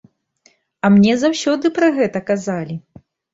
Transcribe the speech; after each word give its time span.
А 0.87 0.89
мне 0.95 1.13
заўсёды 1.23 1.71
пра 1.77 1.91
гэта 1.99 2.23
казалі! 2.31 2.75